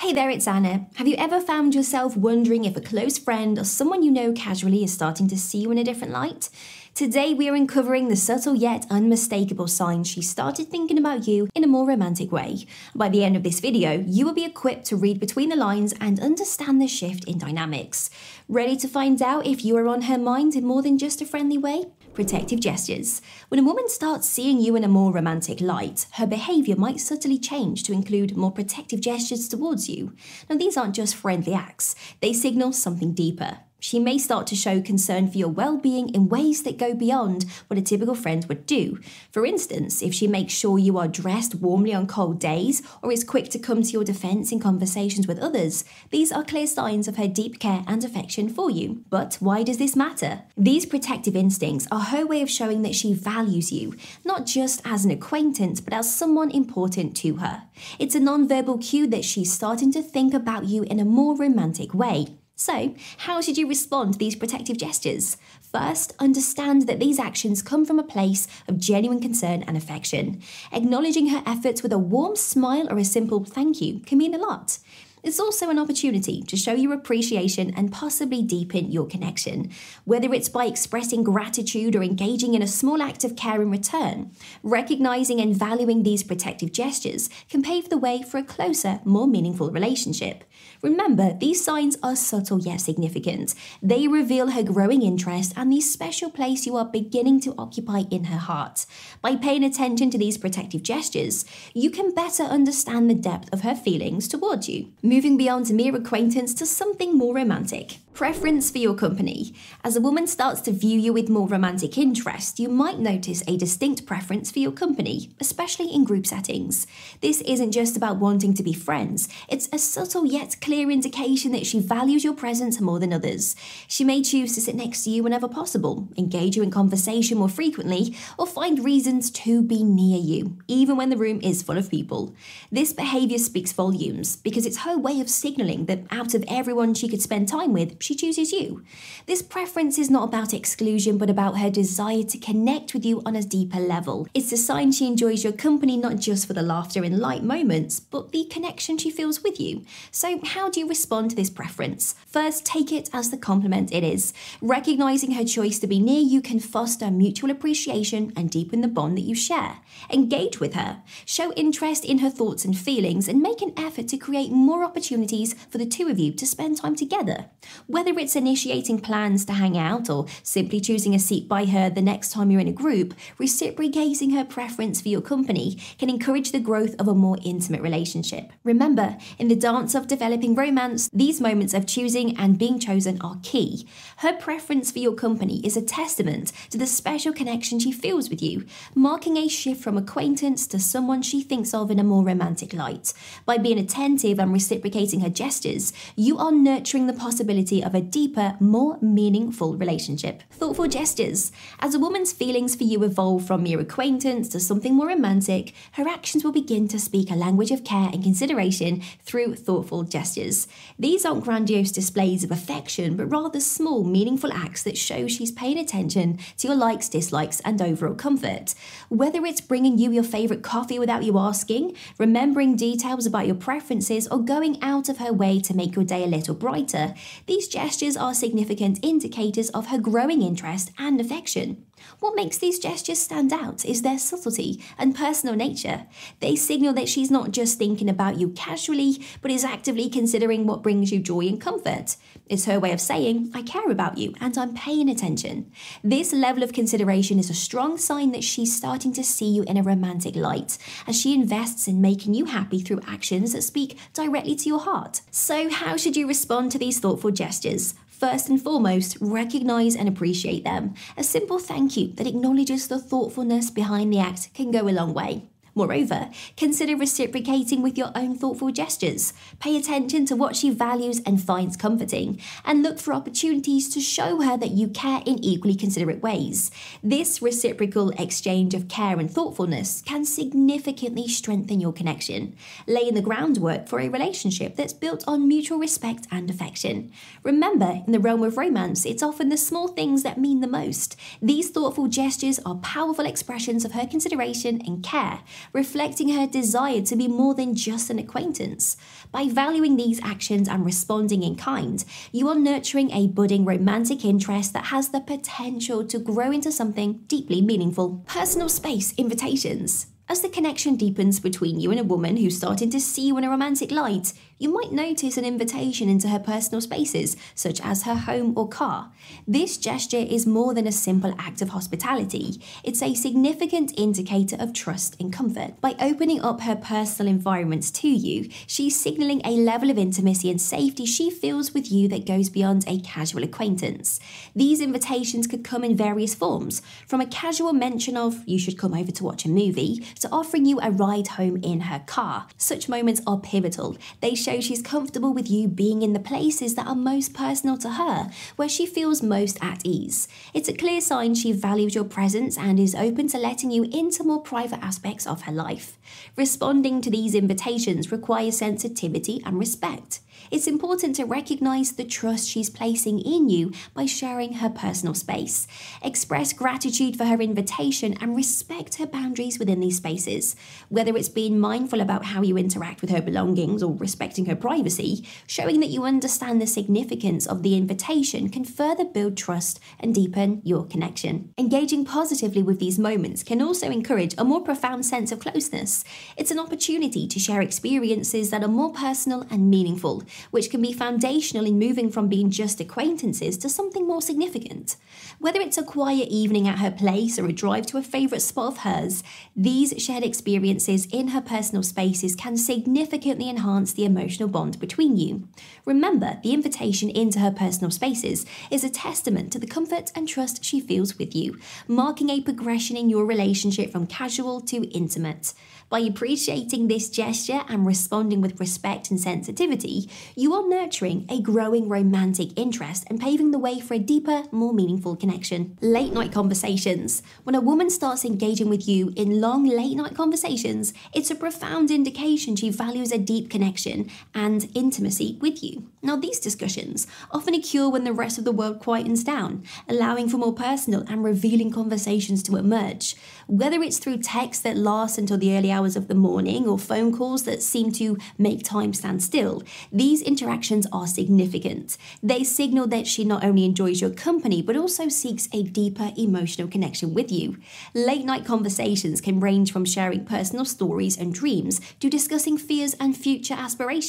Hey 0.00 0.14
there, 0.14 0.30
it's 0.30 0.48
Anna. 0.48 0.86
Have 0.94 1.06
you 1.06 1.14
ever 1.18 1.42
found 1.42 1.74
yourself 1.74 2.16
wondering 2.16 2.64
if 2.64 2.74
a 2.74 2.80
close 2.80 3.18
friend 3.18 3.58
or 3.58 3.64
someone 3.64 4.02
you 4.02 4.10
know 4.10 4.32
casually 4.32 4.82
is 4.82 4.94
starting 4.94 5.28
to 5.28 5.36
see 5.36 5.58
you 5.58 5.70
in 5.70 5.76
a 5.76 5.84
different 5.84 6.14
light? 6.14 6.48
Today, 6.94 7.34
we 7.34 7.50
are 7.50 7.54
uncovering 7.54 8.08
the 8.08 8.16
subtle 8.16 8.54
yet 8.54 8.86
unmistakable 8.88 9.68
signs 9.68 10.08
she 10.08 10.22
started 10.22 10.68
thinking 10.68 10.96
about 10.96 11.28
you 11.28 11.50
in 11.54 11.64
a 11.64 11.66
more 11.66 11.86
romantic 11.86 12.32
way. 12.32 12.66
By 12.94 13.10
the 13.10 13.22
end 13.22 13.36
of 13.36 13.42
this 13.42 13.60
video, 13.60 14.02
you 14.06 14.24
will 14.24 14.32
be 14.32 14.46
equipped 14.46 14.86
to 14.86 14.96
read 14.96 15.20
between 15.20 15.50
the 15.50 15.56
lines 15.56 15.92
and 16.00 16.18
understand 16.18 16.80
the 16.80 16.88
shift 16.88 17.24
in 17.24 17.36
dynamics. 17.36 18.08
Ready 18.48 18.78
to 18.78 18.88
find 18.88 19.20
out 19.20 19.46
if 19.46 19.66
you 19.66 19.76
are 19.76 19.86
on 19.86 20.02
her 20.02 20.16
mind 20.16 20.54
in 20.54 20.64
more 20.64 20.80
than 20.80 20.96
just 20.96 21.20
a 21.20 21.26
friendly 21.26 21.58
way? 21.58 21.84
Protective 22.12 22.60
gestures. 22.60 23.22
When 23.48 23.60
a 23.60 23.64
woman 23.64 23.88
starts 23.88 24.28
seeing 24.28 24.60
you 24.60 24.74
in 24.74 24.84
a 24.84 24.88
more 24.88 25.12
romantic 25.12 25.60
light, 25.60 26.06
her 26.12 26.26
behaviour 26.26 26.76
might 26.76 27.00
subtly 27.00 27.38
change 27.38 27.84
to 27.84 27.92
include 27.92 28.36
more 28.36 28.50
protective 28.50 29.00
gestures 29.00 29.48
towards 29.48 29.88
you. 29.88 30.14
Now, 30.48 30.56
these 30.56 30.76
aren't 30.76 30.96
just 30.96 31.14
friendly 31.14 31.54
acts, 31.54 31.94
they 32.20 32.32
signal 32.32 32.72
something 32.72 33.14
deeper. 33.14 33.58
She 33.80 33.98
may 33.98 34.18
start 34.18 34.46
to 34.48 34.56
show 34.56 34.82
concern 34.82 35.30
for 35.30 35.38
your 35.38 35.48
well 35.48 35.78
being 35.78 36.10
in 36.10 36.28
ways 36.28 36.62
that 36.64 36.76
go 36.76 36.94
beyond 36.94 37.46
what 37.66 37.78
a 37.78 37.82
typical 37.82 38.14
friend 38.14 38.44
would 38.44 38.66
do. 38.66 39.00
For 39.32 39.46
instance, 39.46 40.02
if 40.02 40.12
she 40.12 40.28
makes 40.28 40.52
sure 40.52 40.78
you 40.78 40.98
are 40.98 41.08
dressed 41.08 41.54
warmly 41.56 41.94
on 41.94 42.06
cold 42.06 42.38
days 42.38 42.82
or 43.02 43.10
is 43.10 43.24
quick 43.24 43.48
to 43.50 43.58
come 43.58 43.82
to 43.82 43.90
your 43.90 44.04
defense 44.04 44.52
in 44.52 44.60
conversations 44.60 45.26
with 45.26 45.38
others, 45.38 45.84
these 46.10 46.30
are 46.30 46.44
clear 46.44 46.66
signs 46.66 47.08
of 47.08 47.16
her 47.16 47.26
deep 47.26 47.58
care 47.58 47.82
and 47.86 48.04
affection 48.04 48.50
for 48.50 48.70
you. 48.70 49.02
But 49.08 49.38
why 49.40 49.62
does 49.62 49.78
this 49.78 49.96
matter? 49.96 50.42
These 50.58 50.84
protective 50.84 51.34
instincts 51.34 51.88
are 51.90 52.00
her 52.00 52.26
way 52.26 52.42
of 52.42 52.50
showing 52.50 52.82
that 52.82 52.94
she 52.94 53.14
values 53.14 53.72
you, 53.72 53.96
not 54.26 54.44
just 54.44 54.82
as 54.84 55.06
an 55.06 55.10
acquaintance, 55.10 55.80
but 55.80 55.94
as 55.94 56.14
someone 56.14 56.50
important 56.50 57.16
to 57.18 57.36
her. 57.36 57.62
It's 57.98 58.14
a 58.14 58.20
non-verbal 58.20 58.78
cue 58.78 59.06
that 59.06 59.24
she's 59.24 59.50
starting 59.50 59.90
to 59.92 60.02
think 60.02 60.34
about 60.34 60.66
you 60.66 60.82
in 60.82 61.00
a 61.00 61.04
more 61.06 61.34
romantic 61.34 61.94
way. 61.94 62.36
So, 62.60 62.94
how 63.16 63.40
should 63.40 63.56
you 63.56 63.66
respond 63.66 64.12
to 64.12 64.18
these 64.18 64.36
protective 64.36 64.76
gestures? 64.76 65.38
First, 65.62 66.12
understand 66.18 66.82
that 66.88 67.00
these 67.00 67.18
actions 67.18 67.62
come 67.62 67.86
from 67.86 67.98
a 67.98 68.02
place 68.02 68.46
of 68.68 68.78
genuine 68.78 69.18
concern 69.18 69.62
and 69.62 69.78
affection. 69.78 70.42
Acknowledging 70.70 71.28
her 71.28 71.42
efforts 71.46 71.82
with 71.82 71.90
a 71.90 71.98
warm 71.98 72.36
smile 72.36 72.86
or 72.90 72.98
a 72.98 73.04
simple 73.04 73.42
thank 73.44 73.80
you 73.80 74.00
can 74.00 74.18
mean 74.18 74.34
a 74.34 74.38
lot. 74.38 74.78
It's 75.22 75.38
also 75.38 75.68
an 75.68 75.78
opportunity 75.78 76.42
to 76.42 76.56
show 76.56 76.72
your 76.72 76.94
appreciation 76.94 77.74
and 77.76 77.92
possibly 77.92 78.42
deepen 78.42 78.90
your 78.90 79.06
connection, 79.06 79.70
whether 80.04 80.32
it's 80.32 80.48
by 80.48 80.64
expressing 80.64 81.22
gratitude 81.22 81.94
or 81.94 82.02
engaging 82.02 82.54
in 82.54 82.62
a 82.62 82.66
small 82.66 83.02
act 83.02 83.22
of 83.22 83.36
care 83.36 83.60
in 83.60 83.70
return. 83.70 84.30
Recognizing 84.62 85.38
and 85.38 85.54
valuing 85.54 86.02
these 86.02 86.22
protective 86.22 86.72
gestures 86.72 87.28
can 87.50 87.62
pave 87.62 87.90
the 87.90 87.98
way 87.98 88.22
for 88.22 88.38
a 88.38 88.42
closer, 88.42 89.00
more 89.04 89.26
meaningful 89.26 89.70
relationship. 89.70 90.44
Remember, 90.82 91.34
these 91.34 91.62
signs 91.62 91.98
are 92.02 92.16
subtle 92.16 92.60
yet 92.60 92.80
significant. 92.80 93.54
They 93.82 94.08
reveal 94.08 94.50
her 94.50 94.62
growing 94.62 95.02
interest 95.02 95.52
and 95.54 95.70
the 95.70 95.82
special 95.82 96.30
place 96.30 96.64
you 96.64 96.76
are 96.76 96.86
beginning 96.86 97.40
to 97.40 97.54
occupy 97.58 98.04
in 98.10 98.24
her 98.24 98.38
heart. 98.38 98.86
By 99.20 99.36
paying 99.36 99.64
attention 99.64 100.10
to 100.10 100.18
these 100.18 100.38
protective 100.38 100.82
gestures, 100.82 101.44
you 101.74 101.90
can 101.90 102.14
better 102.14 102.44
understand 102.44 103.10
the 103.10 103.14
depth 103.14 103.52
of 103.52 103.60
her 103.60 103.74
feelings 103.74 104.26
towards 104.26 104.68
you 104.68 104.88
moving 105.10 105.36
beyond 105.36 105.68
mere 105.72 105.96
acquaintance 105.96 106.54
to 106.54 106.64
something 106.64 107.18
more 107.18 107.34
romantic. 107.34 107.98
Preference 108.14 108.70
for 108.70 108.78
your 108.78 108.94
company. 108.94 109.54
As 109.82 109.96
a 109.96 110.00
woman 110.00 110.26
starts 110.26 110.60
to 110.62 110.72
view 110.72 111.00
you 111.00 111.12
with 111.12 111.30
more 111.30 111.48
romantic 111.48 111.96
interest, 111.96 112.60
you 112.60 112.68
might 112.68 112.98
notice 112.98 113.42
a 113.46 113.56
distinct 113.56 114.04
preference 114.04 114.50
for 114.50 114.58
your 114.58 114.72
company, 114.72 115.30
especially 115.40 115.92
in 115.92 116.04
group 116.04 116.26
settings. 116.26 116.86
This 117.22 117.40
isn't 117.40 117.72
just 117.72 117.96
about 117.96 118.18
wanting 118.18 118.52
to 118.54 118.62
be 118.62 118.72
friends, 118.72 119.28
it's 119.48 119.68
a 119.72 119.78
subtle 119.78 120.26
yet 120.26 120.56
clear 120.60 120.90
indication 120.90 121.50
that 121.52 121.66
she 121.66 121.80
values 121.80 122.22
your 122.22 122.34
presence 122.34 122.80
more 122.80 123.00
than 123.00 123.12
others. 123.12 123.56
She 123.88 124.04
may 124.04 124.22
choose 124.22 124.54
to 124.54 124.60
sit 124.60 124.74
next 124.74 125.04
to 125.04 125.10
you 125.10 125.22
whenever 125.22 125.48
possible, 125.48 126.08
engage 126.18 126.56
you 126.56 126.62
in 126.62 126.70
conversation 126.70 127.38
more 127.38 127.48
frequently, 127.48 128.14
or 128.38 128.46
find 128.46 128.84
reasons 128.84 129.30
to 129.30 129.62
be 129.62 129.82
near 129.82 130.20
you, 130.20 130.58
even 130.68 130.96
when 130.96 131.08
the 131.08 131.16
room 131.16 131.40
is 131.42 131.62
full 131.62 131.78
of 131.78 131.90
people. 131.90 132.34
This 132.70 132.92
behaviour 132.92 133.38
speaks 133.38 133.72
volumes 133.72 134.36
because 134.36 134.66
it's 134.66 134.78
her 134.78 134.98
way 135.00 135.20
of 135.20 135.28
signalling 135.28 135.86
that 135.86 136.04
out 136.10 136.34
of 136.34 136.44
everyone 136.48 136.94
she 136.94 137.08
could 137.08 137.22
spend 137.22 137.48
time 137.48 137.72
with, 137.72 138.00
she 138.02 138.14
chooses 138.14 138.52
you. 138.52 138.84
This 139.26 139.42
preference 139.42 139.98
is 139.98 140.10
not 140.10 140.28
about 140.28 140.54
exclusion, 140.54 141.18
but 141.18 141.30
about 141.30 141.58
her 141.58 141.70
desire 141.70 142.22
to 142.22 142.38
connect 142.38 142.94
with 142.94 143.04
you 143.04 143.22
on 143.26 143.34
a 143.34 143.42
deeper 143.42 143.80
level. 143.80 144.28
It's 144.34 144.52
a 144.52 144.56
sign 144.56 144.92
she 144.92 145.06
enjoys 145.06 145.42
your 145.42 145.52
company 145.52 145.96
not 145.96 146.16
just 146.18 146.46
for 146.46 146.52
the 146.52 146.62
laughter 146.62 147.02
and 147.02 147.18
light 147.18 147.42
moments, 147.42 148.00
but 148.00 148.32
the 148.32 148.44
connection 148.44 148.98
she 148.98 149.10
feels 149.10 149.42
with 149.42 149.58
you. 149.58 149.84
So, 150.10 150.40
how 150.44 150.70
do 150.70 150.80
you 150.80 150.88
respond 150.88 151.30
to 151.30 151.36
this 151.36 151.50
preference? 151.50 152.14
First, 152.26 152.64
take 152.64 152.92
it 152.92 153.10
as 153.12 153.30
the 153.30 153.36
compliment 153.36 153.92
it 153.92 154.04
is. 154.04 154.32
Recognizing 154.60 155.32
her 155.32 155.44
choice 155.44 155.78
to 155.80 155.86
be 155.86 155.98
near 155.98 156.20
you 156.20 156.40
can 156.42 156.60
foster 156.60 157.10
mutual 157.10 157.50
appreciation 157.50 158.32
and 158.36 158.50
deepen 158.50 158.80
the 158.80 158.88
bond 158.88 159.16
that 159.16 159.22
you 159.22 159.34
share. 159.34 159.78
Engage 160.12 160.60
with 160.60 160.74
her, 160.74 161.02
show 161.24 161.52
interest 161.52 162.04
in 162.04 162.18
her 162.18 162.30
thoughts 162.30 162.64
and 162.64 162.76
feelings, 162.76 163.28
and 163.28 163.42
make 163.42 163.62
an 163.62 163.72
effort 163.76 164.08
to 164.08 164.16
create 164.16 164.50
more 164.50 164.84
opportunities 164.90 165.54
for 165.70 165.78
the 165.78 165.86
two 165.86 166.08
of 166.08 166.18
you 166.18 166.32
to 166.32 166.44
spend 166.44 166.78
time 166.78 166.96
together. 166.96 167.46
Whether 167.86 168.18
it's 168.18 168.34
initiating 168.34 169.00
plans 169.00 169.44
to 169.44 169.52
hang 169.52 169.78
out 169.78 170.10
or 170.10 170.26
simply 170.42 170.80
choosing 170.80 171.14
a 171.14 171.20
seat 171.20 171.46
by 171.48 171.66
her 171.66 171.88
the 171.88 172.02
next 172.02 172.32
time 172.32 172.50
you're 172.50 172.60
in 172.60 172.66
a 172.66 172.72
group, 172.72 173.14
reciprocating 173.38 174.30
her 174.30 174.44
preference 174.44 175.00
for 175.00 175.08
your 175.08 175.20
company 175.20 175.78
can 175.98 176.10
encourage 176.10 176.50
the 176.50 176.58
growth 176.58 176.96
of 176.98 177.06
a 177.06 177.14
more 177.14 177.38
intimate 177.44 177.82
relationship. 177.82 178.50
Remember, 178.64 179.16
in 179.38 179.46
the 179.46 179.54
dance 179.54 179.94
of 179.94 180.08
developing 180.08 180.56
romance, 180.56 181.08
these 181.12 181.40
moments 181.40 181.72
of 181.72 181.86
choosing 181.86 182.36
and 182.36 182.58
being 182.58 182.80
chosen 182.80 183.20
are 183.20 183.38
key. 183.44 183.86
Her 184.18 184.32
preference 184.32 184.90
for 184.90 184.98
your 184.98 185.14
company 185.14 185.64
is 185.64 185.76
a 185.76 185.82
testament 185.82 186.50
to 186.70 186.78
the 186.78 186.86
special 186.86 187.32
connection 187.32 187.78
she 187.78 187.92
feels 187.92 188.28
with 188.28 188.42
you, 188.42 188.64
marking 188.96 189.36
a 189.36 189.46
shift 189.46 189.82
from 189.82 189.96
acquaintance 189.96 190.66
to 190.66 190.80
someone 190.80 191.22
she 191.22 191.42
thinks 191.42 191.72
of 191.72 191.90
in 191.90 192.00
a 192.00 192.04
more 192.04 192.24
romantic 192.24 192.72
light. 192.72 193.12
By 193.46 193.58
being 193.58 193.78
attentive 193.78 194.38
and 194.38 194.52
reciprocating 194.52 194.79
her 194.82 195.30
gestures, 195.30 195.92
you 196.16 196.38
are 196.38 196.52
nurturing 196.52 197.06
the 197.06 197.12
possibility 197.12 197.82
of 197.82 197.94
a 197.94 198.00
deeper, 198.00 198.56
more 198.60 198.98
meaningful 199.00 199.76
relationship. 199.76 200.42
Thoughtful 200.50 200.88
gestures. 200.88 201.52
As 201.78 201.94
a 201.94 201.98
woman's 201.98 202.32
feelings 202.32 202.74
for 202.74 202.84
you 202.84 203.02
evolve 203.04 203.46
from 203.46 203.62
mere 203.62 203.80
acquaintance 203.80 204.48
to 204.50 204.60
something 204.60 204.94
more 204.94 205.08
romantic, 205.08 205.72
her 205.92 206.08
actions 206.08 206.44
will 206.44 206.52
begin 206.52 206.88
to 206.88 206.98
speak 206.98 207.30
a 207.30 207.34
language 207.34 207.70
of 207.70 207.84
care 207.84 208.10
and 208.12 208.22
consideration 208.22 209.02
through 209.22 209.54
thoughtful 209.56 210.02
gestures. 210.02 210.66
These 210.98 211.24
aren't 211.24 211.44
grandiose 211.44 211.92
displays 211.92 212.44
of 212.44 212.50
affection, 212.50 213.16
but 213.16 213.26
rather 213.26 213.60
small, 213.60 214.04
meaningful 214.04 214.52
acts 214.52 214.82
that 214.84 214.98
show 214.98 215.28
she's 215.28 215.52
paying 215.52 215.78
attention 215.78 216.38
to 216.58 216.68
your 216.68 216.76
likes, 216.76 217.08
dislikes, 217.08 217.60
and 217.60 217.80
overall 217.80 218.14
comfort. 218.14 218.74
Whether 219.08 219.44
it's 219.44 219.60
bringing 219.60 219.98
you 219.98 220.12
your 220.12 220.22
favourite 220.22 220.62
coffee 220.62 220.98
without 220.98 221.24
you 221.24 221.38
asking, 221.38 221.96
remembering 222.18 222.76
details 222.76 223.26
about 223.26 223.46
your 223.46 223.56
preferences, 223.56 224.28
or 224.28 224.38
going 224.38 224.69
out 224.82 225.08
of 225.08 225.18
her 225.18 225.32
way 225.32 225.60
to 225.60 225.74
make 225.74 225.94
your 225.96 226.04
day 226.04 226.24
a 226.24 226.26
little 226.26 226.54
brighter, 226.54 227.14
these 227.46 227.68
gestures 227.68 228.16
are 228.16 228.34
significant 228.34 228.98
indicators 229.02 229.70
of 229.70 229.86
her 229.86 229.98
growing 229.98 230.42
interest 230.42 230.90
and 230.98 231.20
affection. 231.20 231.86
What 232.18 232.36
makes 232.36 232.58
these 232.58 232.78
gestures 232.78 233.18
stand 233.18 233.52
out 233.52 233.84
is 233.84 234.02
their 234.02 234.18
subtlety 234.18 234.82
and 234.98 235.14
personal 235.14 235.54
nature. 235.54 236.06
They 236.40 236.56
signal 236.56 236.92
that 236.94 237.08
she's 237.08 237.30
not 237.30 237.50
just 237.50 237.78
thinking 237.78 238.08
about 238.08 238.38
you 238.38 238.50
casually, 238.50 239.24
but 239.40 239.50
is 239.50 239.64
actively 239.64 240.08
considering 240.08 240.66
what 240.66 240.82
brings 240.82 241.12
you 241.12 241.20
joy 241.20 241.46
and 241.46 241.60
comfort. 241.60 242.16
It's 242.46 242.64
her 242.64 242.80
way 242.80 242.92
of 242.92 243.00
saying, 243.00 243.52
I 243.54 243.62
care 243.62 243.90
about 243.90 244.18
you 244.18 244.34
and 244.40 244.56
I'm 244.58 244.74
paying 244.74 245.08
attention. 245.08 245.70
This 246.02 246.32
level 246.32 246.62
of 246.62 246.72
consideration 246.72 247.38
is 247.38 247.50
a 247.50 247.54
strong 247.54 247.96
sign 247.96 248.32
that 248.32 248.44
she's 248.44 248.76
starting 248.76 249.12
to 249.14 249.24
see 249.24 249.48
you 249.48 249.62
in 249.64 249.76
a 249.76 249.82
romantic 249.82 250.36
light, 250.36 250.76
as 251.06 251.20
she 251.20 251.34
invests 251.34 251.86
in 251.86 252.00
making 252.00 252.34
you 252.34 252.46
happy 252.46 252.80
through 252.80 253.00
actions 253.06 253.52
that 253.52 253.62
speak 253.62 253.98
directly 254.14 254.56
to 254.56 254.68
your 254.68 254.80
heart. 254.80 255.20
So, 255.30 255.70
how 255.70 255.96
should 255.96 256.16
you 256.16 256.26
respond 256.26 256.72
to 256.72 256.78
these 256.78 256.98
thoughtful 256.98 257.30
gestures? 257.30 257.94
First 258.20 258.50
and 258.50 258.60
foremost, 258.60 259.16
recognize 259.18 259.96
and 259.96 260.06
appreciate 260.06 260.62
them. 260.62 260.92
A 261.16 261.24
simple 261.24 261.58
thank 261.58 261.96
you 261.96 262.12
that 262.16 262.26
acknowledges 262.26 262.86
the 262.86 262.98
thoughtfulness 262.98 263.70
behind 263.70 264.12
the 264.12 264.18
act 264.18 264.52
can 264.52 264.70
go 264.70 264.86
a 264.86 264.92
long 264.92 265.14
way. 265.14 265.49
Moreover, 265.80 266.28
consider 266.58 266.94
reciprocating 266.94 267.80
with 267.80 267.96
your 267.96 268.12
own 268.14 268.36
thoughtful 268.36 268.70
gestures. 268.70 269.32
Pay 269.60 269.78
attention 269.78 270.26
to 270.26 270.36
what 270.36 270.54
she 270.54 270.68
values 270.68 271.22
and 271.24 271.42
finds 271.42 271.74
comforting, 271.74 272.38
and 272.66 272.82
look 272.82 272.98
for 272.98 273.14
opportunities 273.14 273.88
to 273.94 273.98
show 273.98 274.42
her 274.42 274.58
that 274.58 274.72
you 274.72 274.88
care 274.88 275.22
in 275.24 275.42
equally 275.42 275.74
considerate 275.74 276.22
ways. 276.22 276.70
This 277.02 277.40
reciprocal 277.40 278.10
exchange 278.18 278.74
of 278.74 278.88
care 278.88 279.18
and 279.18 279.30
thoughtfulness 279.30 280.02
can 280.04 280.26
significantly 280.26 281.26
strengthen 281.26 281.80
your 281.80 281.94
connection, 281.94 282.54
laying 282.86 283.14
the 283.14 283.22
groundwork 283.22 283.88
for 283.88 284.00
a 284.00 284.10
relationship 284.10 284.76
that's 284.76 284.92
built 284.92 285.24
on 285.26 285.48
mutual 285.48 285.78
respect 285.78 286.26
and 286.30 286.50
affection. 286.50 287.10
Remember, 287.42 288.02
in 288.06 288.12
the 288.12 288.20
realm 288.20 288.42
of 288.42 288.58
romance, 288.58 289.06
it's 289.06 289.22
often 289.22 289.48
the 289.48 289.56
small 289.56 289.88
things 289.88 290.24
that 290.24 290.38
mean 290.38 290.60
the 290.60 290.66
most. 290.66 291.16
These 291.40 291.70
thoughtful 291.70 292.08
gestures 292.08 292.60
are 292.66 292.74
powerful 292.74 293.24
expressions 293.24 293.86
of 293.86 293.92
her 293.92 294.06
consideration 294.06 294.82
and 294.86 295.02
care 295.02 295.40
reflecting 295.72 296.30
her 296.30 296.46
desire 296.46 297.00
to 297.02 297.16
be 297.16 297.28
more 297.28 297.54
than 297.54 297.74
just 297.74 298.10
an 298.10 298.18
acquaintance. 298.18 298.96
By 299.32 299.48
valuing 299.48 299.96
these 299.96 300.20
actions 300.22 300.68
and 300.68 300.84
responding 300.84 301.42
in 301.42 301.56
kind, 301.56 302.04
you 302.32 302.48
are 302.48 302.54
nurturing 302.54 303.10
a 303.10 303.28
budding 303.28 303.64
romantic 303.64 304.24
interest 304.24 304.72
that 304.72 304.86
has 304.86 305.10
the 305.10 305.20
potential 305.20 306.04
to 306.06 306.18
grow 306.18 306.50
into 306.50 306.72
something 306.72 307.20
deeply 307.28 307.62
meaningful. 307.62 308.22
Personal 308.26 308.68
space 308.68 309.14
invitations. 309.16 310.06
As 310.30 310.42
the 310.42 310.48
connection 310.48 310.94
deepens 310.94 311.40
between 311.40 311.80
you 311.80 311.90
and 311.90 311.98
a 311.98 312.04
woman 312.04 312.36
who's 312.36 312.56
starting 312.56 312.88
to 312.90 313.00
see 313.00 313.26
you 313.26 313.36
in 313.36 313.42
a 313.42 313.50
romantic 313.50 313.90
light, 313.90 314.32
you 314.60 314.70
might 314.70 314.92
notice 314.92 315.38
an 315.38 315.44
invitation 315.44 316.10
into 316.10 316.28
her 316.28 316.38
personal 316.38 316.82
spaces, 316.82 317.34
such 317.54 317.80
as 317.80 318.02
her 318.02 318.14
home 318.14 318.52
or 318.56 318.68
car. 318.68 319.10
This 319.48 319.78
gesture 319.78 320.18
is 320.18 320.46
more 320.46 320.74
than 320.74 320.86
a 320.86 320.92
simple 320.92 321.34
act 321.38 321.62
of 321.62 321.70
hospitality, 321.70 322.60
it's 322.84 323.02
a 323.02 323.14
significant 323.14 323.98
indicator 323.98 324.56
of 324.60 324.74
trust 324.74 325.16
and 325.18 325.32
comfort. 325.32 325.80
By 325.80 325.96
opening 325.98 326.42
up 326.42 326.60
her 326.60 326.76
personal 326.76 327.32
environments 327.32 327.90
to 327.92 328.08
you, 328.08 328.50
she's 328.66 329.00
signaling 329.00 329.40
a 329.46 329.56
level 329.56 329.90
of 329.90 329.96
intimacy 329.96 330.50
and 330.50 330.60
safety 330.60 331.06
she 331.06 331.30
feels 331.30 331.72
with 331.72 331.90
you 331.90 332.06
that 332.08 332.26
goes 332.26 332.50
beyond 332.50 332.84
a 332.86 333.00
casual 333.00 333.42
acquaintance. 333.42 334.20
These 334.54 334.82
invitations 334.82 335.46
could 335.46 335.64
come 335.64 335.84
in 335.84 335.96
various 335.96 336.34
forms, 336.34 336.82
from 337.06 337.22
a 337.22 337.26
casual 337.26 337.72
mention 337.72 338.14
of, 338.14 338.46
you 338.46 338.58
should 338.58 338.76
come 338.76 338.92
over 338.92 339.10
to 339.10 339.24
watch 339.24 339.46
a 339.46 339.48
movie, 339.48 340.04
to 340.20 340.28
offering 340.30 340.66
you 340.66 340.78
a 340.82 340.90
ride 340.90 341.28
home 341.28 341.56
in 341.62 341.80
her 341.80 342.00
car. 342.00 342.46
Such 342.58 342.90
moments 342.90 343.22
are 343.26 343.40
pivotal. 343.40 343.96
They 344.20 344.34
show 344.34 344.49
show 344.50 344.60
she's 344.60 344.82
comfortable 344.82 345.32
with 345.32 345.48
you 345.48 345.68
being 345.68 346.02
in 346.02 346.12
the 346.12 346.20
places 346.20 346.74
that 346.74 346.86
are 346.86 346.94
most 346.94 347.34
personal 347.34 347.76
to 347.78 347.90
her, 347.90 348.30
where 348.56 348.68
she 348.68 348.84
feels 348.84 349.22
most 349.22 349.58
at 349.62 349.80
ease. 349.84 350.26
It's 350.52 350.68
a 350.68 350.72
clear 350.72 351.00
sign 351.00 351.34
she 351.34 351.52
values 351.52 351.94
your 351.94 352.04
presence 352.04 352.58
and 352.58 352.80
is 352.80 352.94
open 352.94 353.28
to 353.28 353.38
letting 353.38 353.70
you 353.70 353.84
into 353.84 354.24
more 354.24 354.42
private 354.42 354.82
aspects 354.82 355.26
of 355.26 355.42
her 355.42 355.52
life. 355.52 355.98
Responding 356.36 357.00
to 357.02 357.10
these 357.10 357.34
invitations 357.34 358.10
requires 358.10 358.58
sensitivity 358.58 359.40
and 359.44 359.58
respect. 359.58 360.20
It's 360.50 360.66
important 360.66 361.14
to 361.16 361.24
recognize 361.24 361.92
the 361.92 362.04
trust 362.04 362.48
she's 362.48 362.70
placing 362.70 363.20
in 363.20 363.50
you 363.50 363.72
by 363.94 364.06
sharing 364.06 364.54
her 364.54 364.68
personal 364.70 365.14
space. 365.14 365.68
Express 366.02 366.52
gratitude 366.52 367.16
for 367.16 367.24
her 367.24 367.40
invitation 367.40 368.16
and 368.20 368.34
respect 368.34 368.96
her 368.96 369.06
boundaries 369.06 369.60
within 369.60 369.78
these 369.78 369.98
spaces. 369.98 370.56
Whether 370.88 371.16
it's 371.16 371.28
being 371.28 371.60
mindful 371.60 372.00
about 372.00 372.24
how 372.24 372.42
you 372.42 372.56
interact 372.56 373.00
with 373.00 373.10
her 373.10 373.22
belongings 373.22 373.80
or 373.80 373.94
respecting 373.94 374.39
her 374.46 374.56
privacy, 374.56 375.26
showing 375.46 375.80
that 375.80 375.90
you 375.90 376.04
understand 376.04 376.60
the 376.60 376.66
significance 376.66 377.46
of 377.46 377.62
the 377.62 377.76
invitation 377.76 378.48
can 378.48 378.64
further 378.64 379.04
build 379.04 379.36
trust 379.36 379.80
and 379.98 380.14
deepen 380.14 380.60
your 380.64 380.84
connection. 380.84 381.52
Engaging 381.58 382.04
positively 382.04 382.62
with 382.62 382.78
these 382.78 382.98
moments 382.98 383.42
can 383.42 383.60
also 383.60 383.90
encourage 383.90 384.34
a 384.38 384.44
more 384.44 384.62
profound 384.62 385.04
sense 385.04 385.32
of 385.32 385.40
closeness. 385.40 386.04
It's 386.36 386.50
an 386.50 386.58
opportunity 386.58 387.26
to 387.26 387.38
share 387.38 387.60
experiences 387.60 388.50
that 388.50 388.62
are 388.64 388.68
more 388.68 388.92
personal 388.92 389.46
and 389.50 389.70
meaningful, 389.70 390.22
which 390.50 390.70
can 390.70 390.82
be 390.82 390.92
foundational 390.92 391.66
in 391.66 391.78
moving 391.78 392.10
from 392.10 392.28
being 392.28 392.50
just 392.50 392.80
acquaintances 392.80 393.58
to 393.58 393.68
something 393.68 394.06
more 394.06 394.22
significant. 394.22 394.96
Whether 395.38 395.60
it's 395.60 395.78
a 395.78 395.82
quiet 395.82 396.28
evening 396.28 396.68
at 396.68 396.78
her 396.78 396.90
place 396.90 397.38
or 397.38 397.46
a 397.46 397.52
drive 397.52 397.86
to 397.86 397.98
a 397.98 398.02
favourite 398.02 398.42
spot 398.42 398.68
of 398.68 398.78
hers, 398.78 399.22
these 399.56 399.94
shared 400.02 400.24
experiences 400.24 401.06
in 401.06 401.28
her 401.28 401.40
personal 401.40 401.82
spaces 401.82 402.36
can 402.36 402.56
significantly 402.56 403.48
enhance 403.48 403.92
the 403.92 404.04
emotional 404.04 404.29
bond 404.38 404.78
between 404.78 405.16
you. 405.16 405.48
Remember, 405.84 406.38
the 406.42 406.52
invitation 406.52 407.10
into 407.10 407.38
her 407.40 407.50
personal 407.50 407.90
spaces 407.90 408.46
is 408.70 408.84
a 408.84 408.90
testament 408.90 409.52
to 409.52 409.58
the 409.58 409.66
comfort 409.66 410.12
and 410.14 410.28
trust 410.28 410.64
she 410.64 410.80
feels 410.80 411.18
with 411.18 411.34
you, 411.34 411.58
marking 411.88 412.30
a 412.30 412.40
progression 412.40 412.96
in 412.96 413.10
your 413.10 413.24
relationship 413.24 413.90
from 413.90 414.06
casual 414.06 414.60
to 414.60 414.88
intimate. 414.90 415.54
By 415.90 415.98
appreciating 415.98 416.86
this 416.86 417.08
gesture 417.10 417.62
and 417.68 417.84
responding 417.84 418.40
with 418.40 418.60
respect 418.60 419.10
and 419.10 419.18
sensitivity, 419.18 420.08
you 420.36 420.54
are 420.54 420.68
nurturing 420.68 421.26
a 421.28 421.40
growing 421.40 421.88
romantic 421.88 422.56
interest 422.56 423.04
and 423.08 423.20
paving 423.20 423.50
the 423.50 423.58
way 423.58 423.80
for 423.80 423.94
a 423.94 423.98
deeper, 423.98 424.44
more 424.52 424.72
meaningful 424.72 425.16
connection. 425.16 425.76
Late 425.80 426.12
night 426.12 426.30
conversations. 426.30 427.24
When 427.42 427.56
a 427.56 427.60
woman 427.60 427.90
starts 427.90 428.24
engaging 428.24 428.68
with 428.68 428.86
you 428.86 429.12
in 429.16 429.40
long 429.40 429.64
late 429.64 429.96
night 429.96 430.14
conversations, 430.14 430.94
it's 431.12 431.32
a 431.32 431.34
profound 431.34 431.90
indication 431.90 432.54
she 432.54 432.70
values 432.70 433.10
a 433.10 433.18
deep 433.18 433.50
connection 433.50 434.08
and 434.34 434.68
intimacy 434.74 435.38
with 435.40 435.62
you. 435.62 435.88
Now, 436.02 436.16
these 436.16 436.40
discussions 436.40 437.06
often 437.30 437.54
occur 437.54 437.88
when 437.88 438.04
the 438.04 438.12
rest 438.12 438.38
of 438.38 438.44
the 438.44 438.52
world 438.52 438.80
quietens 438.80 439.24
down, 439.24 439.64
allowing 439.86 440.28
for 440.28 440.38
more 440.38 440.54
personal 440.54 441.04
and 441.08 441.22
revealing 441.22 441.70
conversations 441.70 442.42
to 442.44 442.56
emerge. 442.56 443.16
Whether 443.46 443.82
it's 443.82 443.98
through 443.98 444.18
texts 444.18 444.62
that 444.62 444.76
last 444.76 445.18
until 445.18 445.36
the 445.36 445.56
early 445.56 445.70
hours 445.70 445.96
of 445.96 446.08
the 446.08 446.14
morning 446.14 446.66
or 446.66 446.78
phone 446.78 447.14
calls 447.14 447.44
that 447.44 447.62
seem 447.62 447.92
to 447.92 448.16
make 448.38 448.64
time 448.64 448.94
stand 448.94 449.22
still, 449.22 449.62
these 449.92 450.22
interactions 450.22 450.86
are 450.92 451.06
significant. 451.06 451.98
They 452.22 452.44
signal 452.44 452.86
that 452.88 453.06
she 453.06 453.24
not 453.24 453.44
only 453.44 453.64
enjoys 453.64 454.00
your 454.00 454.10
company 454.10 454.62
but 454.62 454.76
also 454.76 455.08
seeks 455.08 455.48
a 455.52 455.62
deeper 455.62 456.12
emotional 456.16 456.68
connection 456.68 457.12
with 457.12 457.30
you. 457.30 457.58
Late 457.94 458.24
night 458.24 458.46
conversations 458.46 459.20
can 459.20 459.40
range 459.40 459.70
from 459.70 459.84
sharing 459.84 460.24
personal 460.24 460.64
stories 460.64 461.18
and 461.18 461.34
dreams 461.34 461.80
to 462.00 462.08
discussing 462.08 462.56
fears 462.56 462.94
and 462.94 463.16
future 463.16 463.54
aspirations. 463.54 463.99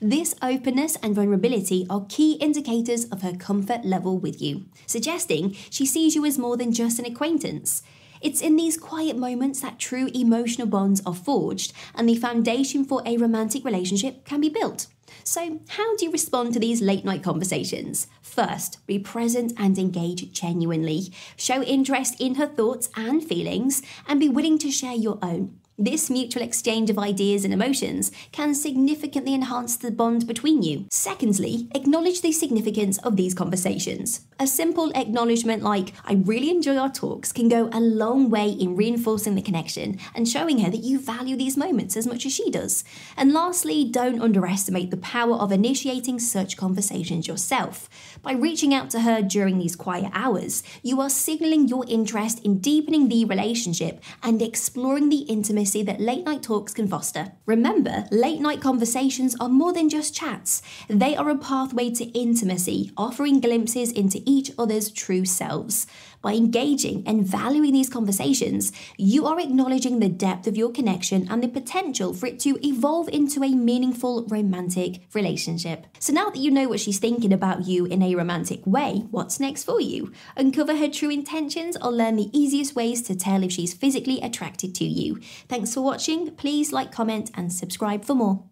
This 0.00 0.34
openness 0.42 0.96
and 1.02 1.14
vulnerability 1.14 1.86
are 1.88 2.06
key 2.08 2.32
indicators 2.34 3.04
of 3.06 3.22
her 3.22 3.32
comfort 3.32 3.84
level 3.84 4.18
with 4.18 4.42
you, 4.42 4.66
suggesting 4.86 5.52
she 5.70 5.86
sees 5.86 6.14
you 6.14 6.24
as 6.24 6.38
more 6.38 6.56
than 6.56 6.72
just 6.72 6.98
an 6.98 7.06
acquaintance. 7.06 7.82
It's 8.20 8.40
in 8.40 8.56
these 8.56 8.76
quiet 8.76 9.16
moments 9.16 9.60
that 9.60 9.78
true 9.78 10.08
emotional 10.14 10.66
bonds 10.66 11.02
are 11.04 11.14
forged 11.14 11.72
and 11.94 12.08
the 12.08 12.16
foundation 12.16 12.84
for 12.84 13.02
a 13.04 13.16
romantic 13.16 13.64
relationship 13.64 14.24
can 14.24 14.40
be 14.40 14.48
built. 14.48 14.86
So, 15.24 15.60
how 15.68 15.96
do 15.96 16.04
you 16.04 16.10
respond 16.10 16.52
to 16.54 16.60
these 16.60 16.80
late 16.80 17.04
night 17.04 17.22
conversations? 17.22 18.06
First, 18.22 18.84
be 18.86 18.98
present 18.98 19.52
and 19.56 19.78
engage 19.78 20.32
genuinely. 20.32 21.12
Show 21.36 21.62
interest 21.62 22.20
in 22.20 22.36
her 22.36 22.46
thoughts 22.46 22.88
and 22.96 23.22
feelings 23.22 23.82
and 24.06 24.18
be 24.18 24.28
willing 24.28 24.58
to 24.58 24.70
share 24.70 24.94
your 24.94 25.18
own. 25.22 25.58
This 25.82 26.08
mutual 26.08 26.44
exchange 26.44 26.90
of 26.90 26.98
ideas 27.00 27.44
and 27.44 27.52
emotions 27.52 28.12
can 28.30 28.54
significantly 28.54 29.34
enhance 29.34 29.74
the 29.74 29.90
bond 29.90 30.28
between 30.28 30.62
you. 30.62 30.86
Secondly, 30.92 31.66
acknowledge 31.74 32.20
the 32.20 32.30
significance 32.30 32.98
of 32.98 33.16
these 33.16 33.34
conversations. 33.34 34.20
A 34.38 34.46
simple 34.46 34.92
acknowledgement 34.94 35.64
like, 35.64 35.92
I 36.04 36.14
really 36.14 36.50
enjoy 36.50 36.76
our 36.76 36.88
talks, 36.88 37.32
can 37.32 37.48
go 37.48 37.68
a 37.72 37.80
long 37.80 38.30
way 38.30 38.48
in 38.48 38.76
reinforcing 38.76 39.34
the 39.34 39.42
connection 39.42 39.98
and 40.14 40.28
showing 40.28 40.60
her 40.60 40.70
that 40.70 40.84
you 40.84 41.00
value 41.00 41.36
these 41.36 41.56
moments 41.56 41.96
as 41.96 42.06
much 42.06 42.26
as 42.26 42.32
she 42.32 42.48
does. 42.48 42.84
And 43.16 43.32
lastly, 43.32 43.84
don't 43.84 44.22
underestimate 44.22 44.92
the 44.92 44.96
power 44.98 45.34
of 45.34 45.50
initiating 45.50 46.20
such 46.20 46.56
conversations 46.56 47.26
yourself. 47.26 47.88
By 48.22 48.34
reaching 48.34 48.72
out 48.72 48.88
to 48.90 49.00
her 49.00 49.20
during 49.20 49.58
these 49.58 49.74
quiet 49.74 50.12
hours, 50.14 50.62
you 50.84 51.00
are 51.00 51.10
signaling 51.10 51.66
your 51.66 51.84
interest 51.88 52.38
in 52.44 52.58
deepening 52.58 53.08
the 53.08 53.24
relationship 53.24 54.00
and 54.22 54.40
exploring 54.40 55.08
the 55.08 55.22
intimacy 55.22 55.71
intimacy 55.72 55.82
that 55.82 56.00
late 56.00 56.24
night 56.24 56.42
talks 56.42 56.74
can 56.74 56.86
foster. 56.88 57.32
Remember, 57.46 58.04
late 58.10 58.40
night 58.40 58.60
conversations 58.60 59.36
are 59.40 59.48
more 59.48 59.72
than 59.72 59.88
just 59.88 60.14
chats, 60.14 60.62
they 60.88 61.16
are 61.16 61.30
a 61.30 61.38
pathway 61.38 61.90
to 61.90 62.04
intimacy, 62.12 62.92
offering 62.96 63.40
glimpses 63.40 63.90
into 63.92 64.20
each 64.26 64.50
other's 64.58 64.90
true 64.90 65.24
selves. 65.24 65.86
By 66.22 66.34
engaging 66.34 67.02
and 67.04 67.26
valuing 67.26 67.72
these 67.72 67.88
conversations, 67.88 68.72
you 68.96 69.26
are 69.26 69.40
acknowledging 69.40 69.98
the 69.98 70.08
depth 70.08 70.46
of 70.46 70.56
your 70.56 70.70
connection 70.70 71.26
and 71.28 71.42
the 71.42 71.48
potential 71.48 72.14
for 72.14 72.26
it 72.26 72.38
to 72.40 72.64
evolve 72.64 73.08
into 73.08 73.42
a 73.42 73.56
meaningful 73.56 74.24
romantic 74.28 75.02
relationship. 75.14 75.86
So 75.98 76.12
now 76.12 76.30
that 76.30 76.38
you 76.38 76.52
know 76.52 76.68
what 76.68 76.78
she's 76.78 77.00
thinking 77.00 77.32
about 77.32 77.66
you 77.66 77.86
in 77.86 78.02
a 78.02 78.14
romantic 78.14 78.64
way, 78.64 79.04
what's 79.10 79.40
next 79.40 79.64
for 79.64 79.80
you? 79.80 80.12
Uncover 80.36 80.76
her 80.76 80.88
true 80.88 81.10
intentions 81.10 81.76
or 81.76 81.90
learn 81.90 82.14
the 82.14 82.30
easiest 82.32 82.76
ways 82.76 83.02
to 83.02 83.16
tell 83.16 83.42
if 83.42 83.50
she's 83.50 83.74
physically 83.74 84.20
attracted 84.20 84.76
to 84.76 84.84
you. 84.84 85.18
Thanks 85.48 85.74
for 85.74 85.80
watching. 85.80 86.30
Please 86.36 86.72
like, 86.72 86.92
comment, 86.92 87.32
and 87.34 87.52
subscribe 87.52 88.04
for 88.04 88.14
more. 88.14 88.44